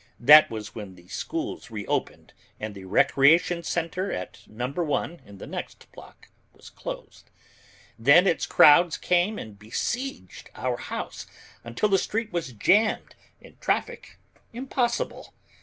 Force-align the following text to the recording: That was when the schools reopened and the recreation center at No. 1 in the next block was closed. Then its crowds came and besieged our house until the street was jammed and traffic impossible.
That 0.19 0.49
was 0.49 0.73
when 0.73 0.95
the 0.95 1.07
schools 1.09 1.69
reopened 1.69 2.33
and 2.59 2.73
the 2.73 2.85
recreation 2.85 3.61
center 3.61 4.11
at 4.11 4.41
No. 4.47 4.67
1 4.69 5.21
in 5.27 5.37
the 5.37 5.45
next 5.45 5.91
block 5.91 6.29
was 6.53 6.71
closed. 6.71 7.29
Then 7.99 8.25
its 8.25 8.47
crowds 8.47 8.97
came 8.97 9.37
and 9.37 9.59
besieged 9.59 10.49
our 10.55 10.77
house 10.77 11.27
until 11.63 11.87
the 11.89 11.99
street 11.99 12.33
was 12.33 12.51
jammed 12.51 13.13
and 13.39 13.61
traffic 13.61 14.17
impossible. 14.53 15.35